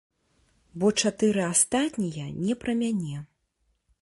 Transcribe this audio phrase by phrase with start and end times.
[0.83, 3.17] Бо чатыры астатнія не пра мяне.